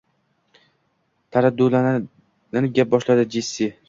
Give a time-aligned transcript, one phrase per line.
[1.37, 3.69] taraddudlanib gap boshladi Jessi